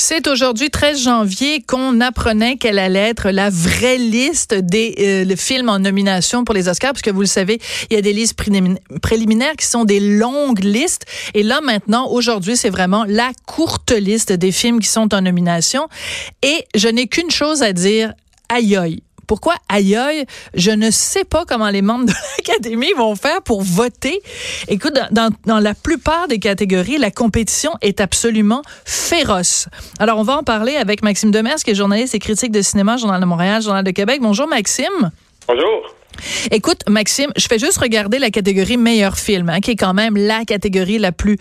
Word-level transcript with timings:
C'est 0.00 0.28
aujourd'hui 0.28 0.70
13 0.70 1.02
janvier 1.02 1.60
qu'on 1.60 2.00
apprenait 2.00 2.56
qu'elle 2.56 2.78
allait 2.78 3.08
être 3.08 3.30
la 3.30 3.50
vraie 3.50 3.98
liste 3.98 4.54
des 4.54 4.94
euh, 5.28 5.36
films 5.36 5.68
en 5.68 5.80
nomination 5.80 6.44
pour 6.44 6.54
les 6.54 6.68
Oscars, 6.68 6.92
parce 6.92 7.02
que 7.02 7.10
vous 7.10 7.22
le 7.22 7.26
savez, 7.26 7.58
il 7.90 7.94
y 7.94 7.98
a 7.98 8.00
des 8.00 8.12
listes 8.12 8.38
préliminaires 9.02 9.56
qui 9.56 9.66
sont 9.66 9.84
des 9.84 9.98
longues 9.98 10.62
listes. 10.62 11.04
Et 11.34 11.42
là, 11.42 11.60
maintenant, 11.62 12.08
aujourd'hui, 12.10 12.56
c'est 12.56 12.70
vraiment 12.70 13.04
la 13.08 13.32
courte 13.46 13.90
liste 13.90 14.32
des 14.32 14.52
films 14.52 14.78
qui 14.78 14.88
sont 14.88 15.12
en 15.12 15.20
nomination. 15.20 15.88
Et 16.42 16.64
je 16.76 16.86
n'ai 16.86 17.08
qu'une 17.08 17.32
chose 17.32 17.64
à 17.64 17.72
dire. 17.72 18.14
Aïe 18.48 18.76
aïe. 18.76 19.02
Pourquoi 19.28 19.54
aïe 19.68 20.24
Je 20.54 20.70
ne 20.70 20.90
sais 20.90 21.24
pas 21.24 21.44
comment 21.46 21.68
les 21.68 21.82
membres 21.82 22.06
de 22.06 22.12
l'Académie 22.38 22.92
vont 22.96 23.14
faire 23.14 23.42
pour 23.42 23.62
voter. 23.62 24.20
Écoute, 24.66 24.94
dans, 25.12 25.30
dans, 25.44 25.60
la 25.60 25.74
plupart 25.74 26.26
des 26.28 26.38
catégories, 26.38 26.96
la 26.96 27.10
compétition 27.10 27.70
est 27.82 28.00
absolument 28.00 28.62
féroce. 28.84 29.68
Alors, 30.00 30.18
on 30.18 30.22
va 30.22 30.38
en 30.38 30.42
parler 30.42 30.76
avec 30.76 31.02
Maxime 31.02 31.30
Demers, 31.30 31.56
qui 31.56 31.70
est 31.70 31.74
journaliste 31.74 32.14
et 32.14 32.18
critique 32.18 32.52
de 32.52 32.62
cinéma, 32.62 32.96
Journal 32.96 33.20
de 33.20 33.26
Montréal, 33.26 33.62
Journal 33.62 33.84
de 33.84 33.90
Québec. 33.90 34.20
Bonjour, 34.22 34.48
Maxime. 34.48 35.10
Bonjour. 35.46 35.94
Écoute, 36.50 36.82
Maxime, 36.88 37.30
je 37.36 37.46
fais 37.46 37.58
juste 37.58 37.78
regarder 37.78 38.18
la 38.18 38.30
catégorie 38.30 38.78
meilleur 38.78 39.18
film, 39.18 39.50
hein, 39.50 39.60
qui 39.60 39.72
est 39.72 39.76
quand 39.76 39.94
même 39.94 40.16
la 40.16 40.44
catégorie 40.44 40.98
la 40.98 41.12
plus 41.12 41.36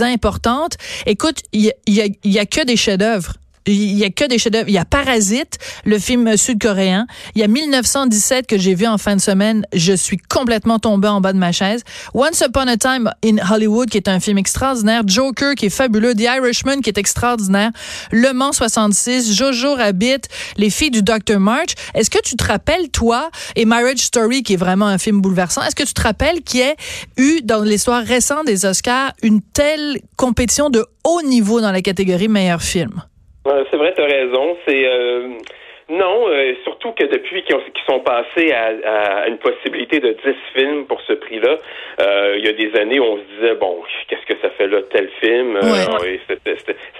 importante. 0.00 0.76
Écoute, 1.06 1.38
il 1.52 1.72
y, 1.86 2.00
y, 2.00 2.18
y 2.24 2.38
a 2.38 2.46
que 2.46 2.64
des 2.64 2.76
chefs-d'œuvre. 2.76 3.34
Il 3.66 3.96
y 3.96 4.04
a 4.04 4.10
que 4.10 4.24
des 4.24 4.38
chefs-d'œuvre. 4.38 4.68
Il 4.68 4.74
y 4.74 4.78
a 4.78 4.84
Parasite, 4.84 5.58
le 5.84 5.98
film 5.98 6.36
sud-coréen. 6.36 7.06
Il 7.34 7.40
y 7.40 7.44
a 7.44 7.48
1917 7.48 8.46
que 8.46 8.58
j'ai 8.58 8.74
vu 8.74 8.86
en 8.86 8.98
fin 8.98 9.16
de 9.16 9.20
semaine. 9.20 9.64
Je 9.72 9.92
suis 9.92 10.18
complètement 10.18 10.78
tombée 10.78 11.08
en 11.08 11.20
bas 11.20 11.32
de 11.32 11.38
ma 11.38 11.52
chaise. 11.52 11.82
Once 12.14 12.40
Upon 12.40 12.66
a 12.68 12.76
Time 12.76 13.10
in 13.24 13.36
Hollywood, 13.38 13.88
qui 13.88 13.98
est 13.98 14.08
un 14.08 14.20
film 14.20 14.38
extraordinaire. 14.38 15.02
Joker, 15.06 15.54
qui 15.54 15.66
est 15.66 15.70
fabuleux. 15.70 16.14
The 16.14 16.22
Irishman, 16.22 16.80
qui 16.80 16.90
est 16.90 16.98
extraordinaire. 16.98 17.70
Le 18.10 18.32
Mans 18.32 18.52
66, 18.52 19.34
Jojo 19.34 19.74
Rabbit, 19.74 20.22
Les 20.56 20.70
filles 20.70 20.90
du 20.90 21.02
Dr. 21.02 21.38
March. 21.38 21.74
Est-ce 21.94 22.10
que 22.10 22.20
tu 22.22 22.36
te 22.36 22.44
rappelles, 22.44 22.90
toi, 22.90 23.30
et 23.56 23.64
Marriage 23.64 23.98
Story, 23.98 24.42
qui 24.42 24.54
est 24.54 24.56
vraiment 24.56 24.86
un 24.86 24.98
film 24.98 25.20
bouleversant, 25.20 25.62
est-ce 25.62 25.76
que 25.76 25.84
tu 25.84 25.94
te 25.94 26.02
rappelles 26.02 26.42
qu'il 26.42 26.60
y 26.60 26.62
ait 26.62 26.76
eu, 27.16 27.40
dans 27.42 27.62
l'histoire 27.62 28.02
récente 28.02 28.46
des 28.46 28.64
Oscars, 28.64 29.12
une 29.22 29.40
telle 29.40 30.00
compétition 30.16 30.70
de 30.70 30.84
haut 31.04 31.22
niveau 31.22 31.60
dans 31.60 31.72
la 31.72 31.82
catégorie 31.82 32.28
meilleur 32.28 32.62
film? 32.62 33.02
C'est 33.44 33.76
vrai, 33.76 33.92
tu 33.94 34.02
as 34.02 34.06
raison. 34.06 34.56
C'est 34.66 34.86
euh, 34.86 35.28
non, 35.88 36.28
euh, 36.28 36.54
surtout 36.64 36.92
que 36.92 37.04
depuis 37.04 37.42
qu'ils 37.42 37.56
sont 37.86 38.00
passés 38.00 38.52
à, 38.52 39.26
une 39.26 39.38
possibilité 39.38 40.00
de 40.00 40.12
10 40.24 40.34
films 40.54 40.86
pour 40.86 41.00
ce 41.02 41.12
prix-là, 41.14 41.58
euh, 42.00 42.36
il 42.38 42.46
y 42.46 42.48
a 42.48 42.52
des 42.52 42.78
années, 42.78 43.00
on 43.00 43.16
se 43.16 43.22
disait 43.34 43.54
bon, 43.56 43.82
qu'est-ce 44.08 44.26
que 44.26 44.40
ça 44.40 44.50
fait 44.50 44.68
là 44.68 44.80
tel 44.90 45.08
film? 45.20 45.58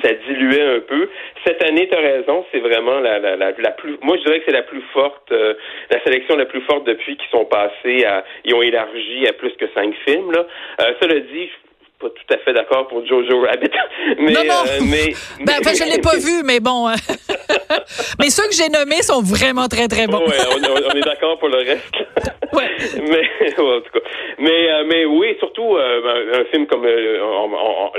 Ça 0.03 0.12
diluait 0.27 0.77
un 0.77 0.81
peu. 0.81 1.09
Cette 1.47 1.62
année, 1.65 1.89
tu 1.89 1.95
as 1.95 2.01
raison, 2.01 2.45
c'est 2.51 2.61
vraiment 2.61 2.99
la, 2.99 3.19
la, 3.19 3.37
la, 3.37 3.71
plus. 3.71 3.97
Moi, 4.03 4.17
je 4.19 4.25
dirais 4.25 4.41
que 4.41 4.47
c'est 4.47 4.56
la 4.56 4.62
plus 4.62 4.83
forte, 4.93 5.31
la 5.31 6.03
sélection 6.03 6.37
la 6.37 6.47
plus 6.47 6.62
forte 6.62 6.84
depuis 6.84 7.17
qu'ils 7.17 7.31
sont 7.31 7.45
passés 7.45 8.05
à, 8.05 8.25
ils 8.45 8.55
ont 8.55 8.62
élargi 8.62 9.27
à 9.28 9.33
plus 9.33 9.53
que 9.53 9.66
cinq 9.75 9.95
films. 10.06 10.33
Là, 10.33 10.45
cela 11.00 11.21
dit, 11.21 11.50
pas 12.03 12.09
tout 12.09 12.35
à 12.35 12.39
fait 12.39 12.53
d'accord 12.53 12.89
pour 12.89 13.07
Jojo 13.07 13.41
Rabbit. 13.43 13.71
mais, 14.19 14.33
non, 14.33 14.45
non. 14.45 14.65
Euh, 14.67 14.81
mais, 14.83 15.15
ben, 15.45 15.61
je 15.63 15.85
l'ai 15.85 16.01
pas 16.01 16.17
vu, 16.17 16.43
mais 16.45 16.61
bon. 16.61 16.89
Euh, 16.89 16.95
mais 18.19 18.31
ceux 18.31 18.47
que 18.49 18.55
j'ai 18.55 18.69
nommés 18.69 19.03
sont 19.03 19.23
vraiment 19.23 19.69
très, 19.69 19.89
très 19.89 20.07
bons. 20.07 20.27
ouais, 20.27 20.37
on, 20.51 20.97
est 20.97 21.01
d'accord 21.01 21.39
pour 21.39 21.49
le 21.49 21.59
reste. 21.59 21.95
Ouais. 22.53 22.69
Mais, 22.97 23.49
en 23.59 23.81
tout 23.81 23.93
cas. 23.93 24.01
Mais, 24.39 24.71
euh, 24.71 24.85
mais 24.87 25.05
oui, 25.05 25.37
surtout 25.39 25.75
ben, 25.75 26.41
un 26.41 26.45
film 26.47 26.67
comme 26.67 26.87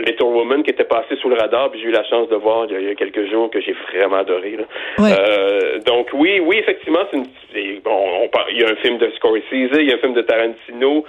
Little 0.06 0.24
Woman 0.24 0.64
qui 0.64 0.72
était 0.72 0.84
passé 0.84 1.16
sous 1.22 1.30
le 1.30 1.36
radar, 1.36 1.72
puis 1.72 1.82
j'ai 1.82 1.88
eu 1.88 1.92
la 1.92 2.04
chance 2.06 2.30
de 2.30 2.36
voir 2.36 2.68
il 2.70 2.88
y 2.88 2.90
a, 2.90 2.96
quelques 2.96 3.30
jours 3.30 3.50
que 3.50 3.62
j'ai 3.62 3.76
vraiment 3.92 4.18
adoré. 4.18 4.58
Là. 4.58 5.80
donc 5.86 6.08
oui, 6.14 6.40
oui, 6.40 6.58
effectivement, 6.58 7.02
c'est 7.12 7.18
une, 7.18 7.80
bon, 7.82 8.30
il 8.52 8.62
y 8.62 8.64
a 8.64 8.70
un 8.70 8.76
film 8.78 8.98
de 8.98 9.10
Scorsese, 9.16 9.78
il 9.78 9.90
y 9.90 9.92
a 9.92 9.96
un 9.96 10.00
film 10.00 10.14
de 10.14 10.22
Tarantino. 10.22 11.06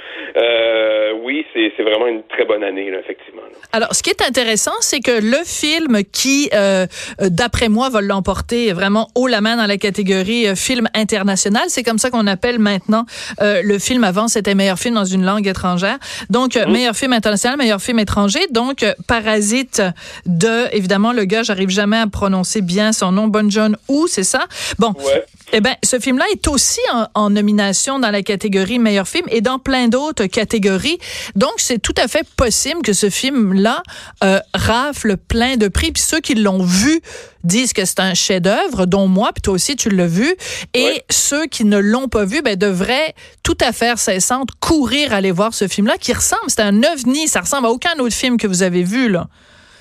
oui, 1.23 1.47
c'est 1.53 1.83
vraiment 1.83 2.07
une 2.07 2.23
très 2.25 2.45
bonne 2.45 2.65
année 2.65 2.85
effectivement. 2.99 3.43
Alors, 3.73 3.95
ce 3.95 4.03
qui 4.03 4.11
est 4.11 4.23
intéressant, 4.23 4.73
c'est 4.81 5.01
que 5.01 5.21
le 5.21 5.45
film 5.45 6.03
qui, 6.13 6.49
euh, 6.53 6.87
euh, 7.21 7.29
d'après 7.31 7.69
moi, 7.69 7.89
va 7.89 8.01
l'emporter 8.01 8.73
vraiment 8.73 9.09
haut 9.15 9.27
la 9.27 9.41
main 9.41 9.57
dans 9.57 9.67
la 9.67 9.77
catégorie 9.77 10.47
euh, 10.47 10.55
film 10.55 10.89
international, 10.95 11.65
c'est 11.69 11.83
comme 11.83 11.99
ça 11.99 12.11
qu'on 12.11 12.27
appelle 12.27 12.59
maintenant 12.59 13.05
le 13.41 13.79
film. 13.79 14.05
Avant, 14.05 14.29
c'était 14.29 14.55
meilleur 14.55 14.79
film 14.79 14.95
dans 14.95 15.05
une 15.05 15.25
langue 15.25 15.47
étrangère. 15.47 15.99
Donc, 16.31 16.57
mhm. 16.57 16.73
meilleur 16.73 16.97
film 16.97 17.13
international, 17.13 17.57
meilleur 17.57 17.81
film 17.81 17.99
étranger. 17.99 18.41
Donc, 18.51 18.85
Parasite 19.07 19.83
de, 20.27 20.75
évidemment, 20.75 21.13
le 21.13 21.25
gars, 21.25 21.43
j'arrive 21.43 21.71
jamais 21.71 21.99
à 21.99 22.07
prononcer 22.07 22.61
bien 22.61 22.93
son 22.93 23.13
nom, 23.13 23.29
Bon 23.29 23.51
John 23.51 23.77
Ou, 23.89 24.07
c'est 24.07 24.25
ça? 24.25 24.47
Bon. 24.79 24.93
Ouais. 24.99 25.25
Eh 25.53 25.61
ben, 25.61 25.75
ce 25.85 26.01
film-là 26.01 26.25
est 26.33 26.49
aussi 26.49 26.81
en, 26.93 27.07
en, 27.15 27.31
nomination 27.31 28.01
dans 28.01 28.11
la 28.11 28.23
catégorie 28.23 28.79
meilleur 28.79 29.07
film 29.07 29.27
et 29.31 29.41
dans 29.41 29.59
plein 29.59 29.89
d'autres 29.89 30.27
catégories. 30.27 30.99
Donc, 31.37 31.53
c'est 31.59 31.79
tout 31.79 31.95
à 31.97 32.09
fait 32.09 32.27
possible 32.37 32.83
que 32.83 32.93
ce 32.93 33.11
film-là 33.11 33.83
euh, 34.23 34.41
rafle 34.55 35.17
plein 35.17 35.57
de 35.57 35.69
prix. 35.69 35.93
Puis 35.93 36.03
ceux 36.03 36.21
qui 36.21 36.35
l'ont 36.35 36.63
vu 36.63 37.01
disent 37.45 37.73
que 37.73 37.85
c'est 37.85 38.01
un 38.01 38.15
chef-d'œuvre, 38.15 38.87
dont 38.87 39.09
moi, 39.09 39.31
puis 39.33 39.43
toi 39.43 39.55
aussi, 39.55 39.77
tu 39.77 39.89
l'as 39.89 40.07
vu. 40.07 40.35
Et 40.75 41.03
ceux 41.11 41.47
qui 41.47 41.65
ne 41.65 41.79
l'ont 41.79 42.09
pas 42.09 42.25
vu, 42.25 42.43
ben, 42.43 42.57
devraient 42.57 43.15
tout 43.43 43.59
à 43.61 43.73
fait 43.73 43.97
cessante 43.97 44.49
courir 44.61 45.13
aller 45.13 45.31
voir 45.31 45.55
ce 45.55 45.69
film-là 45.69 45.97
qui 45.99 46.13
ressemble, 46.13 46.49
c'est 46.49 46.63
un 46.63 46.83
ovni, 46.83 47.29
ça 47.29 47.41
ressemble 47.41 47.67
à 47.67 47.71
aucun 47.71 47.99
autre 47.99 48.15
film 48.15 48.37
que 48.37 48.47
vous 48.47 48.63
avez 48.63 48.83
vu, 48.83 49.09
là. 49.09 49.27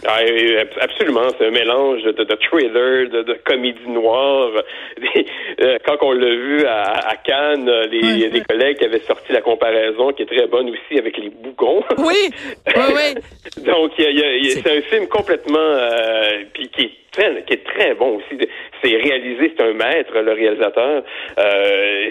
Ah, 0.06 0.20
absolument, 0.82 1.30
c'est 1.38 1.48
un 1.48 1.52
mélange 1.52 2.04
de, 2.04 2.12
de 2.12 2.36
thriller, 2.36 3.10
de, 3.10 3.24
de, 3.24 3.34
comédie 3.46 3.88
noire. 3.88 4.52
Euh, 5.62 5.78
quand 5.86 5.98
on 6.02 6.14
l'a 6.14 6.36
vu 6.36 6.66
à, 6.66 7.10
à 7.10 7.16
Cannes, 7.16 7.70
il 7.92 8.18
y 8.18 8.26
a 8.26 8.30
des 8.30 8.42
collègues 8.42 8.80
qui 8.80 8.86
avaient 8.86 9.02
sorti 9.02 9.32
la 9.32 9.42
comparaison 9.42 10.12
qui 10.12 10.24
est 10.24 10.26
très 10.26 10.48
bonne 10.48 10.68
aussi 10.68 10.98
avec 10.98 11.16
les 11.16 11.30
bougons. 11.30 11.84
Oui, 12.00 12.32
oui, 12.76 12.84
oui. 12.96 13.64
Donc, 13.64 13.92
c'est 13.98 14.78
un 14.78 14.82
film 14.82 15.08
complètement 15.10 15.60
euh, 15.60 16.44
est 16.56 17.03
très, 17.14 17.44
qui 17.44 17.54
est 17.54 17.64
très 17.64 17.94
bon 17.94 18.18
aussi. 18.18 18.38
C'est 18.84 18.96
réalisé, 18.96 19.54
c'est 19.56 19.64
un 19.64 19.74
maître, 19.74 20.20
le 20.20 20.34
réalisateur. 20.34 21.04
Euh, 21.38 22.10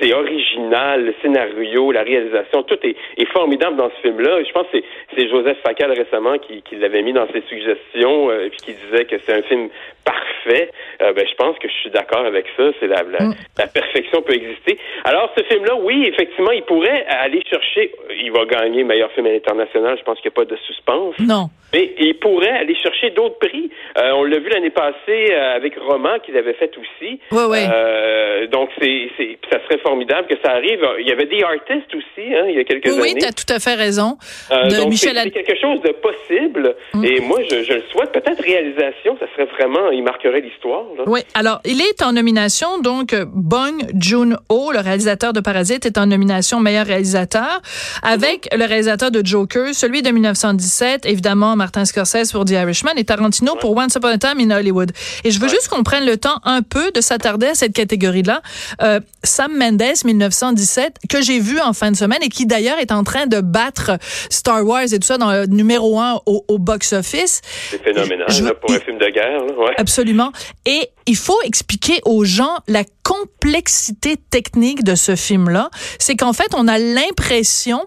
c'est 0.00 0.14
original, 0.14 1.04
le 1.04 1.14
scénario, 1.20 1.92
la 1.92 2.02
réalisation, 2.02 2.62
tout 2.62 2.78
est, 2.82 2.96
est 3.18 3.30
formidable 3.32 3.76
dans 3.76 3.90
ce 3.90 4.00
film-là. 4.08 4.42
Je 4.44 4.52
pense 4.52 4.66
que 4.72 4.78
c'est 5.16 5.28
Joseph 5.28 5.58
Facal 5.62 5.92
récemment 5.92 6.38
qui, 6.38 6.62
qui 6.62 6.76
l'avait 6.76 7.02
mis 7.02 7.12
dans 7.12 7.26
ses 7.32 7.42
suggestions 7.42 8.30
euh, 8.30 8.46
et 8.46 8.50
puis 8.50 8.58
qui 8.58 8.72
disait 8.72 9.04
que 9.04 9.16
c'est 9.24 9.34
un 9.34 9.42
film 9.42 9.68
parfait. 10.04 10.70
Euh, 11.02 11.12
ben, 11.12 11.26
je 11.28 11.34
pense 11.34 11.58
que 11.58 11.68
je 11.68 11.74
suis 11.74 11.90
d'accord 11.90 12.24
avec 12.24 12.46
ça. 12.56 12.64
C'est 12.80 12.86
la, 12.86 13.02
la, 13.02 13.24
mm. 13.26 13.34
la, 13.58 13.66
perfection 13.66 14.22
peut 14.22 14.34
exister. 14.34 14.78
Alors, 15.04 15.30
ce 15.36 15.44
film-là, 15.44 15.76
oui, 15.76 16.06
effectivement, 16.06 16.50
il 16.52 16.62
pourrait 16.62 17.04
aller 17.08 17.42
chercher. 17.48 17.92
Il 18.22 18.32
va 18.32 18.44
gagner 18.44 18.84
meilleur 18.84 19.10
film 19.12 19.26
international. 19.26 19.96
Je 19.98 20.04
pense 20.04 20.20
qu'il 20.20 20.30
n'y 20.30 20.34
a 20.34 20.44
pas 20.44 20.50
de 20.50 20.56
suspense. 20.66 21.18
Non. 21.20 21.46
Mais 21.72 21.94
il 21.98 22.14
pourrait 22.18 22.50
aller 22.50 22.74
chercher 22.76 23.10
d'autres 23.10 23.38
prix. 23.38 23.70
Euh, 23.98 24.10
on 24.12 24.24
l'a 24.24 24.38
vu 24.38 24.48
l'année 24.48 24.70
passée 24.70 25.28
euh, 25.30 25.56
avec 25.56 25.74
Roman 25.78 26.18
qu'il 26.24 26.36
avait 26.36 26.54
fait 26.54 26.72
aussi. 26.76 27.20
Oui, 27.30 27.42
oui. 27.48 27.58
Euh, 27.70 28.46
donc 28.48 28.70
c'est, 28.80 29.08
c'est, 29.16 29.38
ça 29.50 29.58
serait 29.64 29.78
formidable 29.78 30.28
que 30.28 30.34
ça 30.44 30.52
arrive. 30.52 30.80
Il 31.00 31.06
y 31.06 31.12
avait 31.12 31.26
des 31.26 31.42
artistes 31.42 31.94
aussi, 31.94 32.34
hein, 32.34 32.46
il 32.48 32.56
y 32.56 32.60
a 32.60 32.64
quelques 32.64 32.86
années. 32.86 33.00
Oui, 33.00 33.14
tu 33.18 33.26
as 33.26 33.32
tout 33.32 33.50
à 33.52 33.58
fait 33.58 33.74
raison. 33.74 34.16
de 34.50 34.76
donc 34.76 34.90
Michel 34.90 35.18
c'est, 35.22 35.30
quelque 35.30 35.60
chose 35.60 35.80
de 35.82 35.92
possible. 35.92 36.74
Mm. 36.94 37.04
Et 37.04 37.20
moi, 37.20 37.38
je, 37.50 37.62
je, 37.62 37.74
le 37.74 37.82
souhaite. 37.90 38.12
Peut-être 38.12 38.42
réalisation, 38.42 39.16
ça 39.18 39.26
serait 39.34 39.46
vraiment, 39.56 39.90
il 39.90 40.02
marquerait 40.02 40.40
l'histoire. 40.40 40.84
Là. 40.96 41.04
Oui. 41.06 41.20
Alors, 41.34 41.60
il 41.64 41.80
est 41.80 42.02
en 42.02 42.12
nomination. 42.12 42.78
Donc, 42.80 43.14
Bong 43.34 43.82
Joon-ho, 43.98 44.72
le 44.72 44.80
réalisateur 44.80 45.32
de 45.32 45.40
Parasite, 45.40 45.86
est 45.86 45.98
en 45.98 46.06
nomination 46.06 46.60
meilleur 46.60 46.86
réalisateur 46.86 47.60
avec 48.02 48.48
le 48.56 48.64
réalisateur 48.64 49.10
de 49.10 49.24
Joker, 49.24 49.74
celui 49.74 50.02
de 50.02 50.10
1917, 50.10 51.06
évidemment 51.06 51.56
Martin 51.56 51.84
Scorsese 51.84 52.32
pour 52.32 52.44
The 52.44 52.52
Irishman 52.52 52.92
et 52.96 53.04
Tarantino 53.04 53.56
pour 53.62 53.76
Once 53.76 53.94
Upon 53.94 54.08
a 54.08 54.18
Time 54.18 54.40
in 54.40 54.50
Hollywood. 54.50 54.90
Et 55.22 55.30
je 55.30 55.38
veux 55.38 55.46
juste 55.48 55.68
qu'on 55.68 55.84
prenne 55.84 56.04
le 56.04 56.16
temps 56.16 56.40
un 56.42 56.62
peu 56.62 56.90
de 56.90 57.00
s'attarder 57.00 57.46
à 57.46 57.54
cette 57.54 57.72
catégorie-là. 57.72 58.42
Euh, 58.82 58.98
Sam 59.22 59.56
Mendes, 59.56 59.84
1917, 60.04 60.96
que 61.08 61.22
j'ai 61.22 61.38
vu 61.38 61.60
en 61.60 61.72
fin 61.72 61.92
de 61.92 61.96
semaine 61.96 62.18
et 62.24 62.28
qui 62.28 62.44
d'ailleurs 62.44 62.80
est 62.80 62.90
en 62.90 63.04
train 63.04 63.26
de 63.28 63.40
battre 63.40 63.92
Star 64.30 64.66
Wars 64.66 64.82
et 64.92 64.98
tout 64.98 65.06
ça 65.06 65.16
dans 65.16 65.30
le 65.30 65.46
numéro 65.46 66.00
un 66.00 66.20
au 66.26 66.58
box-office. 66.58 67.40
C'est 67.70 67.80
phénoménal 67.84 68.26
Je- 68.28 68.42
là, 68.44 68.52
pour 68.54 68.72
un 68.72 68.80
film 68.80 68.98
de 68.98 69.06
guerre. 69.10 69.44
Là. 69.46 69.52
Ouais. 69.56 69.74
Absolument. 69.76 70.32
Et 70.66 70.88
il 71.06 71.16
faut 71.16 71.40
expliquer 71.44 72.00
aux 72.04 72.24
gens 72.24 72.56
la 72.66 72.82
complexité 73.04 74.16
technique 74.30 74.82
de 74.82 74.96
ce 74.96 75.14
film-là. 75.14 75.70
C'est 76.00 76.16
qu'en 76.16 76.32
fait, 76.32 76.48
on 76.56 76.66
a 76.66 76.78
l'impression 76.78 77.86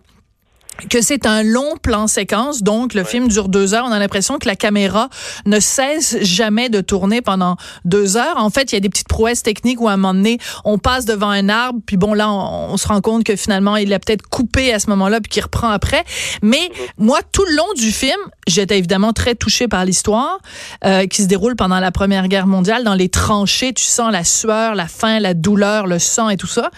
que 0.90 1.02
c'est 1.02 1.26
un 1.26 1.44
long 1.44 1.78
plan 1.82 2.08
séquence, 2.08 2.64
donc 2.64 2.94
le 2.94 3.04
film 3.04 3.28
dure 3.28 3.50
deux 3.50 3.74
heures. 3.74 3.86
On 3.88 3.92
a 3.92 4.00
l'impression 4.00 4.40
que 4.40 4.48
la 4.48 4.56
caméra 4.56 5.10
ne 5.46 5.60
cesse 5.60 6.18
jamais 6.22 6.70
de 6.70 6.82
tourner 6.82 7.22
pendant 7.22 7.58
deux 7.86 8.18
heures. 8.18 8.38
En 8.38 8.50
fait, 8.50 8.72
il 8.72 8.76
y 8.76 8.78
a 8.78 8.82
des 8.82 8.90
petites 8.90 9.08
prouesses 9.08 9.44
techniques 9.44 9.82
où 9.82 9.88
à 9.88 9.94
un 9.94 9.98
moment 9.98 10.14
donné, 10.14 10.38
on 10.64 10.78
passe 10.78 11.06
devant 11.06 11.30
un 11.30 11.50
arbre, 11.50 11.80
puis 11.86 11.98
bon 11.98 12.14
là, 12.14 12.30
on, 12.30 12.74
on 12.74 12.78
se 12.78 12.88
rend 12.88 13.02
compte 13.02 13.24
que 13.24 13.36
finalement, 13.36 13.78
il 13.78 13.94
a 13.94 14.00
peut-être 14.00 14.28
coupé 14.28 14.74
à 14.74 14.80
ce 14.80 14.90
moment-là, 14.90 15.22
puis 15.22 15.30
qu'il 15.30 15.44
reprend 15.44 15.70
après. 15.70 16.04
Mais 16.42 16.72
moi, 16.98 17.20
tout 17.32 17.46
le 17.46 17.56
long 17.56 17.74
du 17.76 17.92
film, 17.92 18.20
j'étais 18.48 18.78
évidemment 18.78 19.14
très 19.14 19.36
touchée 19.36 19.68
par 19.68 19.86
l'histoire 19.86 20.40
euh, 20.84 21.08
qui 21.08 21.24
se 21.24 21.28
déroule 21.28 21.56
pendant 21.56 21.80
la 21.80 21.92
Première 21.92 22.28
Guerre 22.28 22.48
mondiale. 22.48 22.84
Dans 22.84 22.94
les 22.94 23.10
tranchées, 23.10 23.74
tu 23.74 23.84
sens 23.84 24.12
la 24.12 24.24
sueur, 24.24 24.76
la 24.76 24.88
faim, 24.88 25.20
la 25.20 25.34
douleur, 25.34 25.88
le 25.88 26.00
sang 26.00 26.30
et 26.30 26.38
tout 26.38 26.48
ça. 26.48 26.70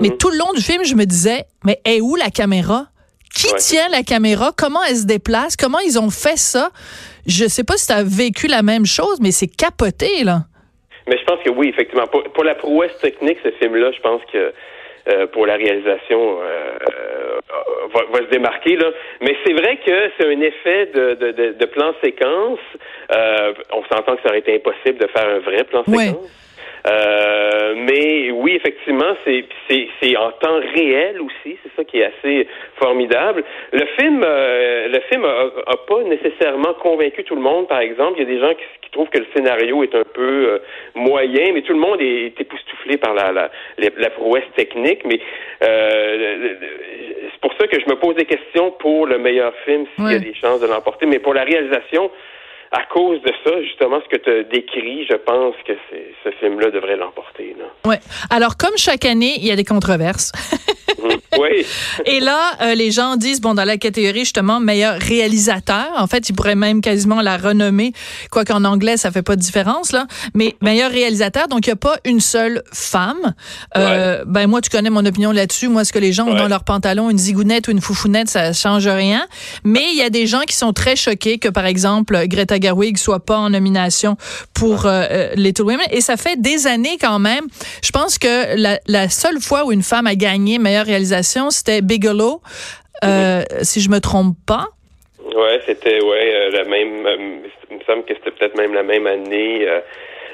Mais 0.00 0.10
tout 0.10 0.30
le 0.30 0.38
long 0.38 0.52
du 0.54 0.62
film, 0.62 0.84
je 0.84 0.94
me 0.94 1.06
disais, 1.06 1.46
mais 1.64 1.80
est 1.84 2.00
où 2.00 2.16
la 2.16 2.30
caméra? 2.30 2.86
Qui 3.34 3.52
Ouais. 3.52 3.58
tient 3.58 3.88
la 3.90 4.02
caméra? 4.02 4.50
Comment 4.56 4.80
elle 4.88 4.96
se 4.96 5.06
déplace? 5.06 5.56
Comment 5.56 5.78
ils 5.80 5.98
ont 5.98 6.10
fait 6.10 6.36
ça? 6.38 6.70
Je 7.26 7.46
sais 7.46 7.64
pas 7.64 7.76
si 7.76 7.86
tu 7.86 7.92
as 7.92 8.02
vécu 8.02 8.46
la 8.46 8.62
même 8.62 8.86
chose, 8.86 9.18
mais 9.20 9.30
c'est 9.30 9.48
capoté, 9.48 10.24
là. 10.24 10.40
Mais 11.08 11.18
je 11.18 11.24
pense 11.24 11.40
que 11.44 11.50
oui, 11.50 11.68
effectivement. 11.68 12.06
Pour, 12.06 12.22
pour 12.32 12.44
la 12.44 12.54
prouesse 12.54 12.96
technique, 13.00 13.38
ce 13.44 13.50
film-là, 13.52 13.92
je 13.92 14.00
pense 14.00 14.22
que 14.32 14.52
euh, 15.08 15.26
pour 15.28 15.46
la 15.46 15.54
réalisation 15.54 16.40
euh, 16.40 16.44
euh, 16.44 17.40
va, 17.94 18.00
va 18.12 18.18
se 18.26 18.30
démarquer. 18.30 18.74
Là. 18.76 18.90
Mais 19.20 19.36
c'est 19.46 19.52
vrai 19.52 19.78
que 19.86 20.10
c'est 20.18 20.26
un 20.26 20.40
effet 20.40 20.86
de, 20.94 21.14
de, 21.14 21.30
de, 21.32 21.52
de 21.52 21.66
plan 21.66 21.92
séquence. 22.02 22.58
On 23.72 23.82
s'entend 23.92 24.16
que 24.16 24.22
ça 24.22 24.30
aurait 24.30 24.40
été 24.40 24.56
impossible 24.56 24.98
de 24.98 25.06
faire 25.08 25.28
un 25.28 25.38
vrai 25.38 25.62
plan 25.64 25.84
séquence. 25.84 26.28
Euh, 26.88 27.74
mais 27.76 28.30
oui, 28.30 28.54
effectivement, 28.54 29.16
c'est 29.24 29.44
c'est 29.68 29.88
c'est 30.00 30.16
en 30.16 30.30
temps 30.32 30.60
réel 30.74 31.20
aussi. 31.20 31.58
C'est 31.62 31.72
ça 31.76 31.84
qui 31.84 31.98
est 31.98 32.04
assez 32.04 32.46
formidable. 32.76 33.42
Le 33.72 33.84
film, 33.98 34.22
euh, 34.24 34.88
le 34.88 35.00
film 35.10 35.24
a, 35.24 35.50
a 35.66 35.76
pas 35.88 36.02
nécessairement 36.04 36.74
convaincu 36.74 37.24
tout 37.24 37.34
le 37.34 37.40
monde. 37.40 37.66
Par 37.66 37.80
exemple, 37.80 38.14
il 38.18 38.20
y 38.20 38.30
a 38.30 38.32
des 38.34 38.38
gens 38.38 38.54
qui, 38.54 38.64
qui 38.82 38.90
trouvent 38.92 39.08
que 39.08 39.18
le 39.18 39.26
scénario 39.34 39.82
est 39.82 39.94
un 39.96 40.04
peu 40.04 40.48
euh, 40.48 40.58
moyen, 40.94 41.52
mais 41.54 41.62
tout 41.62 41.72
le 41.72 41.80
monde 41.80 42.00
est, 42.00 42.26
est 42.26 42.40
époustouflé 42.40 42.98
par 42.98 43.14
la 43.14 43.32
la, 43.32 43.50
la, 43.78 43.88
la 43.96 44.10
prouesse 44.10 44.48
technique. 44.54 45.04
Mais 45.04 45.18
euh, 45.64 46.54
c'est 47.32 47.40
pour 47.40 47.52
ça 47.58 47.66
que 47.66 47.80
je 47.80 47.86
me 47.90 47.96
pose 47.96 48.14
des 48.14 48.26
questions 48.26 48.70
pour 48.72 49.06
le 49.06 49.18
meilleur 49.18 49.52
film 49.64 49.86
s'il 49.96 50.12
y 50.12 50.14
a 50.14 50.18
des 50.20 50.34
chances 50.34 50.60
de 50.60 50.68
l'emporter. 50.68 51.06
Mais 51.06 51.18
pour 51.18 51.34
la 51.34 51.42
réalisation. 51.42 52.10
À 52.76 52.84
cause 52.92 53.22
de 53.22 53.32
ça, 53.42 53.62
justement, 53.62 54.02
ce 54.02 54.14
que 54.14 54.22
tu 54.22 54.44
décris, 54.50 55.06
je 55.08 55.16
pense 55.16 55.54
que 55.66 55.72
ce 56.24 56.30
film-là 56.40 56.70
devrait 56.70 56.96
l'emporter. 56.96 57.56
Ouais. 57.86 58.00
Alors, 58.28 58.58
comme 58.58 58.76
chaque 58.76 59.06
année, 59.06 59.36
il 59.38 59.46
y 59.46 59.50
a 59.50 59.56
des 59.56 59.64
controverses. 59.64 60.30
Oui. 61.38 61.66
Et 62.06 62.20
là, 62.20 62.52
euh, 62.60 62.74
les 62.74 62.90
gens 62.90 63.16
disent, 63.16 63.40
bon, 63.40 63.54
dans 63.54 63.64
la 63.64 63.76
catégorie 63.76 64.20
justement 64.20 64.60
meilleur 64.60 64.98
réalisateur, 64.98 65.86
en 65.96 66.06
fait, 66.06 66.28
ils 66.28 66.32
pourraient 66.32 66.54
même 66.54 66.80
quasiment 66.80 67.20
la 67.20 67.36
renommer, 67.36 67.92
quoique 68.30 68.52
en 68.52 68.64
anglais, 68.64 68.96
ça 68.96 69.10
fait 69.10 69.22
pas 69.22 69.36
de 69.36 69.40
différence, 69.40 69.92
là, 69.92 70.06
mais 70.34 70.56
meilleur 70.62 70.90
réalisateur, 70.90 71.48
donc 71.48 71.66
il 71.66 71.70
n'y 71.70 71.74
a 71.74 71.76
pas 71.76 71.98
une 72.04 72.20
seule 72.20 72.62
femme. 72.72 73.34
Euh, 73.76 74.24
Ben 74.26 74.46
moi, 74.46 74.60
tu 74.60 74.70
connais 74.70 74.90
mon 74.90 75.04
opinion 75.04 75.32
là-dessus. 75.32 75.68
Moi, 75.68 75.84
ce 75.84 75.92
que 75.92 75.98
les 75.98 76.12
gens 76.12 76.26
ont 76.26 76.34
dans 76.34 76.48
leur 76.48 76.64
pantalon, 76.64 77.10
une 77.10 77.18
zigounette 77.18 77.68
ou 77.68 77.70
une 77.70 77.80
foufounette, 77.80 78.28
ça 78.28 78.52
change 78.52 78.86
rien. 78.86 79.26
Mais 79.64 79.84
il 79.92 79.98
y 79.98 80.02
a 80.02 80.10
des 80.10 80.26
gens 80.26 80.40
qui 80.46 80.56
sont 80.56 80.72
très 80.72 80.96
choqués 80.96 81.38
que, 81.38 81.48
par 81.48 81.66
exemple, 81.66 82.18
Greta 82.26 82.58
Gerwig 82.60 82.96
soit 82.98 83.24
pas 83.24 83.38
en 83.38 83.50
nomination 83.50 84.16
pour 84.54 84.86
euh, 84.86 85.04
euh, 85.10 85.34
Little 85.36 85.62
Women. 85.62 85.86
Et 85.90 86.00
ça 86.00 86.16
fait 86.16 86.40
des 86.40 86.66
années 86.66 86.98
quand 87.00 87.18
même. 87.18 87.44
Je 87.82 87.90
pense 87.90 88.18
que 88.18 88.56
la, 88.56 88.78
la 88.86 89.08
seule 89.08 89.40
fois 89.40 89.64
où 89.64 89.72
une 89.72 89.82
femme 89.82 90.06
a 90.06 90.14
gagné 90.14 90.58
meilleure 90.58 90.86
réalisation, 90.86 91.25
c'était 91.50 91.82
Bigelow, 91.82 92.40
euh, 93.04 93.42
si 93.62 93.80
je 93.80 93.90
me 93.90 94.00
trompe 94.00 94.36
pas. 94.46 94.66
Ouais, 95.24 95.60
c'était 95.66 96.02
ouais 96.02 96.34
euh, 96.34 96.50
la 96.50 96.64
même. 96.64 97.06
euh, 97.06 97.38
il 97.70 97.78
me 97.78 97.82
semble 97.84 98.04
que 98.04 98.14
c'était 98.14 98.30
peut-être 98.30 98.56
même 98.56 98.74
la 98.74 98.82
même 98.82 99.06
année. 99.06 99.66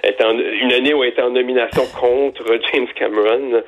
Euh, 0.04 0.08
était 0.08 0.24
en- 0.24 0.36
une 0.38 0.72
année 0.72 0.94
où 0.94 1.02
elle 1.02 1.10
était 1.10 1.22
en 1.22 1.30
nomination 1.30 1.84
contre 1.98 2.44
James 2.72 2.86
Cameron. 2.98 3.62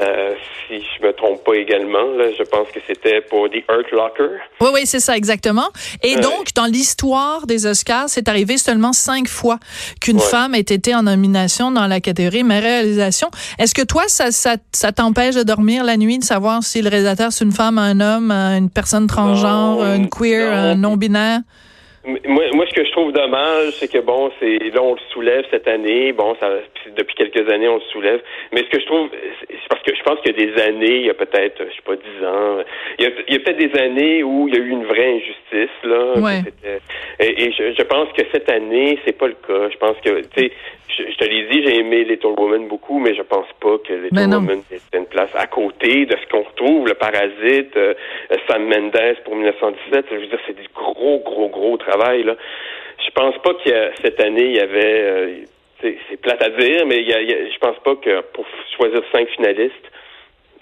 Euh, 0.00 0.34
si 0.68 0.82
je 0.82 1.06
me 1.06 1.12
trompe 1.12 1.42
pas 1.44 1.54
également, 1.54 2.04
là, 2.16 2.26
je 2.36 2.42
pense 2.44 2.68
que 2.72 2.80
c'était 2.86 3.20
pour 3.22 3.48
The 3.50 3.56
Earth 3.70 3.90
Locker. 3.92 4.30
Oui, 4.60 4.68
oui, 4.74 4.80
c'est 4.84 5.00
ça, 5.00 5.16
exactement. 5.16 5.68
Et 6.02 6.14
Ouais. 6.16 6.20
donc, 6.20 6.52
dans 6.54 6.66
l'histoire 6.66 7.46
des 7.46 7.66
Oscars, 7.66 8.08
c'est 8.08 8.28
arrivé 8.28 8.56
seulement 8.56 8.92
cinq 8.92 9.28
fois 9.28 9.58
qu'une 10.00 10.16
Ouais. 10.16 10.22
femme 10.22 10.54
ait 10.54 10.60
été 10.60 10.94
en 10.94 11.02
nomination 11.02 11.70
dans 11.70 11.86
la 11.86 12.00
catégorie 12.00 12.44
meilleure 12.44 12.60
réalisation. 12.64 13.28
Est-ce 13.58 13.74
que 13.74 13.82
toi, 13.82 14.04
ça, 14.06 14.30
ça, 14.30 14.56
ça 14.72 14.92
t'empêche 14.92 15.34
de 15.34 15.42
dormir 15.42 15.82
la 15.84 15.96
nuit, 15.96 16.18
de 16.18 16.24
savoir 16.24 16.62
si 16.62 16.82
le 16.82 16.88
réalisateur, 16.90 17.32
c'est 17.32 17.44
une 17.44 17.52
femme, 17.52 17.78
un 17.78 18.00
homme, 18.00 18.30
une 18.30 18.70
personne 18.70 19.06
transgenre, 19.06 19.78
Non, 19.84 19.94
une 19.96 20.08
queer, 20.10 20.50
non. 20.50 20.56
un 20.56 20.74
non-binaire? 20.76 21.40
Moi, 22.02 22.44
moi, 22.54 22.64
ce 22.66 22.74
que 22.74 22.84
je 22.84 22.90
trouve 22.92 23.12
dommage, 23.12 23.72
c'est 23.72 23.92
que 23.92 23.98
bon, 23.98 24.30
c'est 24.40 24.58
là 24.72 24.82
on 24.82 24.94
le 24.94 25.00
soulève 25.12 25.44
cette 25.50 25.68
année. 25.68 26.12
Bon, 26.12 26.34
ça 26.40 26.48
puis 26.74 26.92
depuis 26.96 27.14
quelques 27.14 27.46
années 27.52 27.68
on 27.68 27.74
le 27.74 27.82
soulève. 27.92 28.22
Mais 28.52 28.62
ce 28.62 28.70
que 28.70 28.80
je 28.80 28.86
trouve, 28.86 29.10
c'est 29.12 29.68
parce 29.68 29.82
que 29.82 29.94
je 29.94 30.02
pense 30.02 30.18
qu'il 30.20 30.34
y 30.34 30.42
a 30.42 30.46
des 30.46 30.62
années, 30.62 30.96
il 30.96 31.06
y 31.06 31.10
a 31.10 31.14
peut-être, 31.14 31.58
je 31.58 31.76
sais 31.76 31.82
pas, 31.84 31.96
dix 31.96 32.26
ans, 32.26 32.64
il 32.98 33.04
y 33.04 33.06
a, 33.06 33.10
il 33.28 33.34
y 33.34 33.36
a 33.36 33.40
peut-être 33.40 33.58
des 33.58 33.78
années 33.78 34.22
où 34.22 34.48
il 34.48 34.54
y 34.54 34.58
a 34.58 34.60
eu 34.62 34.70
une 34.70 34.84
vraie 34.84 35.16
injustice 35.16 35.76
là. 35.84 36.14
Ouais. 36.18 36.40
Et, 37.18 37.44
et 37.44 37.52
je, 37.52 37.74
je 37.76 37.82
pense 37.82 38.08
que 38.16 38.22
cette 38.32 38.50
année, 38.50 38.98
c'est 39.04 39.16
pas 39.16 39.26
le 39.26 39.36
cas. 39.46 39.68
Je 39.70 39.76
pense 39.76 39.96
que, 40.02 40.20
tu 40.20 40.40
sais, 40.40 40.52
je, 40.96 41.10
je 41.10 41.16
te 41.16 41.24
l'ai 41.24 41.46
dit, 41.48 41.62
j'ai 41.66 41.80
aimé 41.80 42.04
Little 42.04 42.34
Woman 42.38 42.66
beaucoup, 42.68 42.98
mais 42.98 43.14
je 43.14 43.22
pense 43.22 43.46
pas 43.60 43.76
que 43.86 43.92
Little 43.92 44.08
Mais 44.12 44.26
non. 44.26 44.38
Woman 44.38 44.62
ait 44.72 44.96
une 44.96 45.06
place 45.06 45.30
à 45.34 45.46
côté 45.46 46.06
de 46.06 46.16
ce 46.16 46.26
qu'on 46.30 46.42
retrouve, 46.42 46.88
le 46.88 46.94
Parasite, 46.94 47.76
euh, 47.76 47.94
Sam 48.48 48.64
Mendes 48.66 49.16
pour 49.24 49.36
1917. 49.36 50.06
Je 50.10 50.16
veux 50.16 50.26
dire, 50.26 50.38
c'est 50.46 50.56
du 50.56 50.66
gros, 50.74 51.18
gros, 51.24 51.48
gros 51.48 51.76
travail 51.76 51.99
là. 52.00 52.36
Je 53.04 53.10
pense 53.12 53.38
pas 53.38 53.54
que 53.54 53.90
cette 54.02 54.20
année 54.20 54.46
il 54.46 54.56
y 54.56 54.60
avait, 54.60 55.00
euh, 55.00 55.44
c'est 55.80 56.20
plate 56.20 56.42
à 56.42 56.50
dire, 56.50 56.86
mais 56.86 57.02
y 57.02 57.10
je 57.10 57.58
pense 57.58 57.78
pas 57.78 57.96
que 57.96 58.20
pour 58.32 58.46
choisir 58.76 59.00
cinq 59.12 59.28
finalistes, 59.30 59.90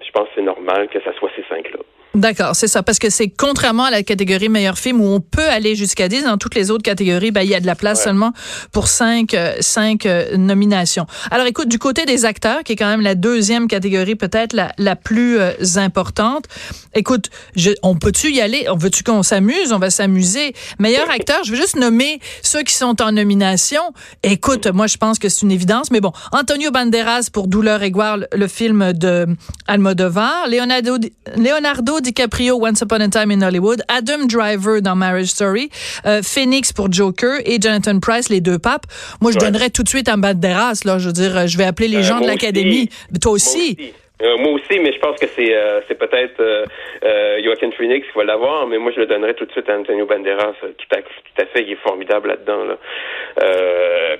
je 0.05 0.11
pense 0.13 0.29
que 0.29 0.35
c'est 0.37 0.43
normal 0.43 0.89
que 0.89 1.01
ça 1.01 1.13
soit 1.15 1.31
ces 1.37 1.45
cinq 1.49 1.71
là. 1.73 1.81
D'accord, 2.19 2.57
c'est 2.57 2.67
ça. 2.67 2.83
Parce 2.83 2.99
que 2.99 3.11
c'est 3.11 3.29
contrairement 3.29 3.85
à 3.85 3.91
la 3.93 4.03
catégorie 4.03 4.49
meilleur 4.49 4.77
film 4.77 5.01
où 5.01 5.05
on 5.07 5.21
peut 5.21 5.49
aller 5.49 5.77
jusqu'à 5.77 6.09
10, 6.09 6.25
dans 6.25 6.37
toutes 6.37 6.57
les 6.57 6.73
autres 6.73 6.83
catégories, 6.83 7.31
ben, 7.31 7.43
il 7.43 7.49
y 7.49 7.55
a 7.55 7.61
de 7.61 7.67
la 7.67 7.77
place 7.77 7.99
Ouais. 7.99 8.05
seulement 8.05 8.33
pour 8.73 8.89
cinq, 8.89 9.35
euh, 9.35 9.55
cinq 9.61 10.05
euh, 10.05 10.37
nominations. 10.37 11.07
Alors 11.31 11.47
écoute, 11.47 11.69
du 11.69 11.79
côté 11.79 12.07
des 12.07 12.25
acteurs, 12.25 12.65
qui 12.65 12.73
est 12.73 12.77
quand 12.77 12.89
même 12.89 13.03
la 13.03 13.15
deuxième 13.15 13.69
catégorie 13.69 14.17
peut-être 14.17 14.53
la, 14.53 14.73
la 14.79 14.97
plus 14.97 15.39
euh, 15.39 15.53
importante, 15.77 16.47
écoute, 16.95 17.31
je, 17.55 17.71
on 17.85 17.95
peut-tu 17.95 18.33
y 18.33 18.41
aller? 18.41 18.67
On 18.69 18.77
veut-tu 18.77 19.05
qu'on 19.05 19.23
s'amuse? 19.23 19.73
On 19.73 19.79
va 19.79 19.91
s'amuser. 19.91 20.55
Meilleur 20.81 21.09
acteur, 21.11 21.45
je 21.45 21.53
veux 21.53 21.57
juste 21.57 21.77
nommer 21.77 22.19
ceux 22.43 22.63
qui 22.63 22.75
sont 22.75 23.01
en 23.01 23.13
nomination. 23.13 23.83
Écoute, 24.25 24.67
moi 24.67 24.89
je 24.89 24.97
pense 24.97 25.21
que 25.21 25.29
c'est 25.29 25.43
une 25.43 25.53
évidence, 25.53 25.93
mais 25.93 26.01
bon, 26.01 26.13
Antonio 26.33 26.73
Banderas 26.73 27.29
pour 27.33 27.47
Douleur 27.47 27.83
et 27.85 27.93
gloire, 27.93 28.19
le 28.33 28.49
film 28.49 28.93
de 28.93 29.27
Almodovar, 29.69 30.49
Leonardo, 30.49 30.97
Leonardo 31.37 32.01
DiCaprio, 32.13 32.55
Once 32.61 32.81
Upon 32.83 33.01
a 33.01 33.09
Time 33.09 33.31
in 33.31 33.43
Hollywood, 33.43 33.83
Adam 33.89 34.27
Driver 34.27 34.81
dans 34.81 34.97
Marriage 34.97 35.29
Story, 35.29 35.71
euh, 36.07 36.23
Phoenix 36.23 36.73
pour 36.73 36.91
Joker 36.93 37.41
et 37.45 37.61
Jonathan 37.61 37.99
Price, 38.01 38.29
les 38.29 38.41
deux 38.41 38.59
papes. 38.59 38.87
Moi, 39.21 39.33
je 39.33 39.39
Ouais. 39.39 39.45
donnerais 39.45 39.71
tout 39.71 39.83
de 39.83 39.89
suite 39.89 40.09
à 40.09 40.17
Banderas, 40.17 40.81
là. 40.85 40.99
Je 40.99 41.07
veux 41.09 41.13
dire, 41.13 41.47
je 41.47 41.59
vais 41.59 41.65
appeler 41.65 41.89
les 41.89 41.99
Euh, 41.99 42.03
gens 42.03 42.21
de 42.21 42.27
l'Académie. 42.27 42.89
Toi 43.21 43.33
aussi. 43.33 43.77
Euh, 44.21 44.37
moi 44.39 44.53
aussi, 44.53 44.81
mais 44.81 44.93
je 44.93 44.99
pense 44.99 45.17
que 45.21 45.29
c'est 45.29 45.55
euh, 45.55 45.81
c'est 45.87 45.97
peut-être 45.97 46.41
euh, 46.41 46.65
euh, 47.05 47.41
Joaquin 47.45 47.71
Phoenix 47.71 48.05
qui 48.05 48.19
va 48.19 48.25
l'avoir, 48.25 48.67
mais 48.67 48.77
moi 48.79 48.91
je 48.93 48.99
le 49.01 49.07
donnerais 49.07 49.35
tout 49.35 49.45
de 49.47 49.53
suite 49.53 49.69
à 49.71 49.79
Antonio 49.79 50.07
Banderas. 50.07 50.55
euh, 50.65 50.73
Tout 50.77 50.97
à, 51.43 51.47
fait, 51.47 51.63
il 51.63 51.73
est 51.73 51.83
formidable 51.83 52.29
là-dedans. 52.29 52.65
Là. 52.65 52.77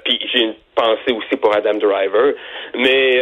Puis 0.05 0.21
j'ai 0.33 0.41
une 0.43 0.55
pensée 0.77 1.13
aussi 1.13 1.37
pour 1.37 1.53
Adam 1.55 1.75
Driver, 1.75 2.33
mais 2.77 3.21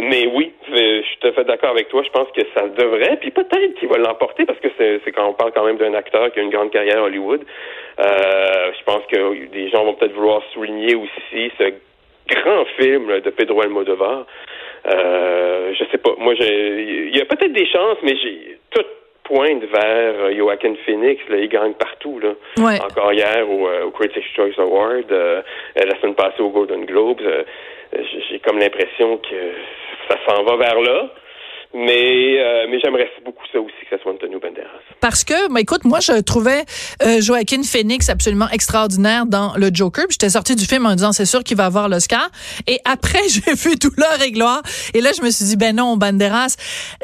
mais 0.00 0.26
oui, 0.32 0.52
je 0.72 1.02
suis 1.02 1.18
tout 1.20 1.28
à 1.28 1.32
fait 1.32 1.44
d'accord 1.44 1.70
avec 1.70 1.88
toi. 1.90 2.02
Je 2.02 2.10
pense 2.10 2.28
que 2.32 2.40
ça 2.54 2.66
devrait, 2.68 3.18
puis 3.20 3.30
peut-être 3.30 3.74
qu'il 3.78 3.88
va 3.88 3.98
l'emporter 3.98 4.46
parce 4.46 4.58
que 4.60 4.68
c'est 4.78 5.12
quand 5.12 5.28
on 5.28 5.34
parle 5.34 5.52
quand 5.52 5.64
même 5.66 5.76
d'un 5.76 5.92
acteur 5.92 6.32
qui 6.32 6.40
a 6.40 6.42
une 6.42 6.50
grande 6.50 6.70
carrière 6.70 6.98
à 7.00 7.02
Hollywood. 7.02 7.42
Je 7.98 8.84
pense 8.86 9.04
que 9.12 9.46
des 9.48 9.68
gens 9.68 9.84
vont 9.84 9.94
peut-être 9.94 10.14
vouloir 10.14 10.42
souligner 10.54 10.94
aussi 10.94 11.52
ce 11.58 11.72
grand 12.28 12.64
film 12.78 13.20
de 13.20 13.30
Pedro 13.30 13.60
Almodovar. 13.62 14.24
Euh, 14.86 15.72
je 15.78 15.84
sais 15.90 15.98
pas. 15.98 16.10
Moi, 16.18 16.34
il 16.38 17.16
y 17.16 17.20
a 17.20 17.24
peut-être 17.24 17.52
des 17.52 17.66
chances, 17.66 17.98
mais 18.02 18.16
j'ai 18.16 18.58
tout 18.70 18.84
pointe 19.24 19.62
vers 19.64 20.14
euh, 20.24 20.34
Joaquin 20.36 20.74
Phoenix. 20.84 21.22
Là, 21.28 21.36
il 21.38 21.48
gagne 21.48 21.74
partout. 21.74 22.18
Là. 22.18 22.30
Ouais. 22.58 22.80
Encore 22.80 23.12
hier 23.12 23.48
au, 23.48 23.68
euh, 23.68 23.84
au 23.84 23.90
Critics' 23.90 24.24
Choice 24.34 24.58
Award, 24.58 25.10
euh, 25.12 25.42
la 25.76 26.00
semaine 26.00 26.14
passée 26.14 26.42
au 26.42 26.50
Golden 26.50 26.84
Globes. 26.84 27.20
euh, 27.22 27.44
j'ai 28.30 28.38
comme 28.40 28.58
l'impression 28.58 29.18
que 29.18 29.52
ça 30.08 30.16
s'en 30.26 30.44
va 30.44 30.56
vers 30.56 30.80
là. 30.80 31.10
Mais, 31.72 32.40
euh, 32.40 32.66
mais 32.68 32.80
j'aimerais 32.80 33.08
beaucoup 33.24 33.44
ça 33.52 33.60
aussi 33.60 33.74
que 33.88 33.96
ça 33.96 34.02
soit 34.02 34.12
Antonio 34.12 34.40
Banderas. 34.40 34.66
Parce 35.00 35.22
que, 35.22 35.52
bah, 35.52 35.60
écoute, 35.60 35.84
moi, 35.84 36.00
je 36.00 36.20
trouvais 36.20 36.64
euh, 37.02 37.20
Joaquin 37.20 37.62
Phoenix 37.62 38.08
absolument 38.08 38.48
extraordinaire 38.52 39.24
dans 39.24 39.52
le 39.56 39.70
Joker. 39.72 40.06
J'étais 40.10 40.30
sortie 40.30 40.56
du 40.56 40.64
film 40.64 40.86
en 40.86 40.94
disant, 40.94 41.12
c'est 41.12 41.26
sûr 41.26 41.44
qu'il 41.44 41.56
va 41.56 41.66
avoir 41.66 41.88
l'Oscar. 41.88 42.28
Et 42.66 42.78
après, 42.84 43.20
j'ai 43.28 43.52
vu 43.54 43.76
Douleur 43.76 44.20
et 44.20 44.32
gloire. 44.32 44.62
Et 44.94 45.00
là, 45.00 45.10
je 45.16 45.22
me 45.22 45.30
suis 45.30 45.44
dit, 45.44 45.56
ben 45.56 45.76
non, 45.76 45.96
Banderas, 45.96 46.56